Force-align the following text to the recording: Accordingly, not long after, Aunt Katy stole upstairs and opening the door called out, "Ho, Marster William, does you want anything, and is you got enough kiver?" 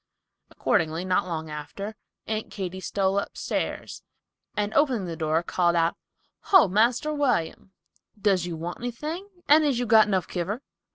Accordingly, 0.49 1.05
not 1.05 1.27
long 1.27 1.47
after, 1.51 1.95
Aunt 2.25 2.49
Katy 2.49 2.79
stole 2.79 3.19
upstairs 3.19 4.01
and 4.57 4.73
opening 4.73 5.05
the 5.05 5.15
door 5.15 5.43
called 5.43 5.75
out, 5.75 5.95
"Ho, 6.45 6.67
Marster 6.67 7.13
William, 7.13 7.71
does 8.19 8.47
you 8.47 8.55
want 8.57 8.79
anything, 8.79 9.29
and 9.47 9.63
is 9.63 9.77
you 9.77 9.85
got 9.85 10.07
enough 10.07 10.27
kiver?" 10.27 10.63